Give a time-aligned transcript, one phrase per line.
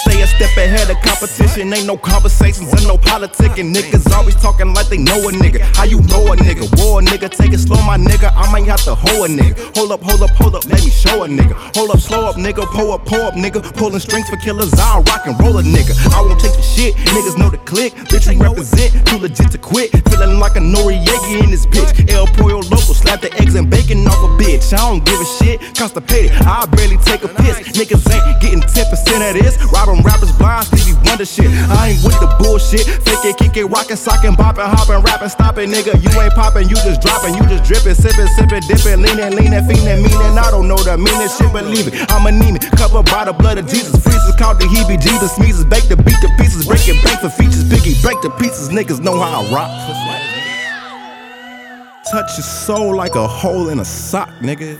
[0.00, 1.70] Stay a step ahead of competition.
[1.74, 3.74] Ain't no conversations and no politicking.
[3.74, 5.60] Niggas always talking like they know a nigga.
[5.76, 6.64] How you know a nigga?
[6.80, 8.32] War a nigga, take it slow, my nigga.
[8.34, 9.76] I might have to hoe a nigga.
[9.76, 11.52] Hold up, hold up, hold up, let me show a nigga.
[11.76, 12.64] Hold up, slow up, nigga.
[12.72, 13.60] Pull up, pull up, nigga.
[13.76, 14.72] Pulling strings for killers.
[14.78, 15.92] I'll rock and roll a nigga.
[16.14, 16.94] I won't take the shit.
[16.94, 17.92] Niggas know the click.
[18.08, 19.06] Bitch, represent.
[19.06, 19.90] Too legit to quit.
[20.08, 22.08] Feeling like a Noriega in this bitch.
[22.10, 22.62] El Pollo
[23.10, 24.70] Slap the eggs and bacon off a bitch.
[24.70, 25.58] I don't give a shit.
[25.74, 26.30] Constipated.
[26.46, 27.58] I barely take a piss.
[27.74, 29.58] Niggas ain't getting 10% of this.
[29.74, 31.50] Robbing rappers blind, Stevie Wonder shit.
[31.74, 32.86] I ain't with the bullshit.
[32.86, 35.98] Fake it, kick it, rockin', sockin', boppin', hoppin', rappin', stoppin', nigga.
[35.98, 40.06] You ain't poppin', you just droppin', you just drippin', sippin', sippin', dippin', leanin', leanin', fiendin',
[40.06, 40.38] meanin'.
[40.38, 42.06] I don't know the meaning, shit, believe it.
[42.14, 43.98] I'm anemic, covered by the blood of Jesus.
[44.06, 47.30] Freezes, count the heebie jeebus, sneezes, bake the beat to pieces, break it, bank for
[47.34, 48.70] features, piggy, break the pieces.
[48.70, 50.19] Niggas know how I rock
[52.10, 54.76] touch your soul like a hole in a sock, nigga.